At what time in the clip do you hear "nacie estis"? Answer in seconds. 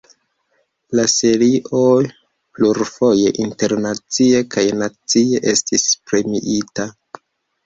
4.81-5.87